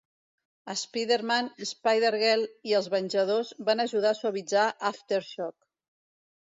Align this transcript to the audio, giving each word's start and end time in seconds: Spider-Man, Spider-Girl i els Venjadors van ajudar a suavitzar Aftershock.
Spider-Man, 0.83 1.49
Spider-Girl 1.73 2.47
i 2.71 2.75
els 2.81 2.91
Venjadors 2.97 3.55
van 3.69 3.87
ajudar 3.87 4.13
a 4.17 4.21
suavitzar 4.25 4.67
Aftershock. 4.93 5.59